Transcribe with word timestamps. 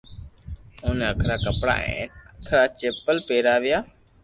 اوني 0.83 1.05
ھکرا 1.09 1.35
ڪپڙا 1.43 1.75
ھين 1.85 2.07
ھکرا 2.39 2.63
چپل 2.79 3.17
پيراويا 3.27 3.77